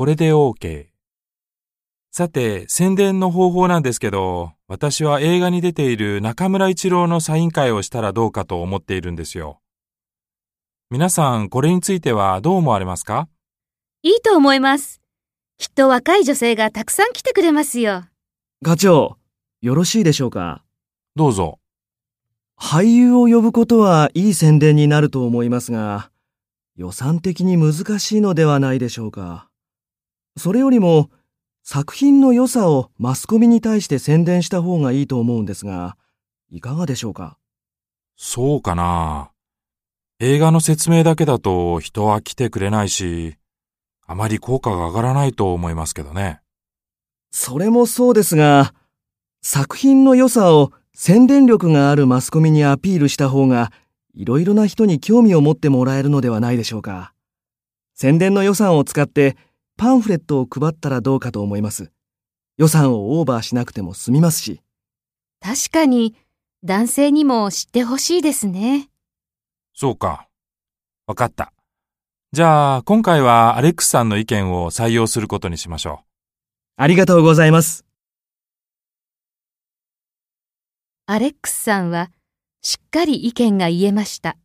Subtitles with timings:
[0.00, 0.86] これで OK。
[2.10, 9.60] さて、宣伝の方法なんですけど、私は映画に出ている中村一郎のサイン会をしたらどうかと思っているんですよ。
[10.90, 13.28] 皆さん、これについてはどう思われますか？
[14.02, 15.02] いいと思います。
[15.58, 18.04] きっと若い女性がたくさん来てくれますよ。
[18.64, 19.18] 課長、
[19.60, 20.64] よろしいでしょうか？
[21.14, 21.58] どうぞ。
[22.58, 26.10] 俳優を呼ぶことはいい宣伝になると思いますが、
[26.74, 29.49] 予算的に難しいのではないでしょうか？
[30.40, 31.10] それよりも、
[31.62, 35.98] 作品の良さをマスコミに対して宣伝した方がいいと思うんですが、
[36.48, 37.36] いかがでしょうか？
[38.16, 39.30] そうかな。
[40.18, 43.36] 映画の説明だけだと人は来てくれないし、
[44.06, 46.40] あまり効果が上がらないと思いますけどね。
[47.30, 48.74] それもそうですが、
[49.42, 53.72] 作品の良さを宣伝力があるマスコミにアピールした方が、
[54.14, 57.12] いろいろな人に興味を持ってもらえるのではないでしょうか。
[57.94, 59.36] 宣伝の予算を使って
[59.80, 61.90] パンフレットを配ったらどうかと思います。
[62.58, 64.60] 予算をオーバーしなくても済みますし。
[65.40, 66.14] 確かに、
[66.62, 68.90] 男性にも知ってほしいですね。
[69.72, 70.28] そうか。
[71.06, 71.54] わかった。
[72.32, 76.04] じゃあ、今回はアレックスさんの意見を採用することにしましょう。
[76.76, 77.86] ありがとうございます。
[81.06, 82.10] アレックスさんは、
[82.60, 84.36] しっかり意見が言えました。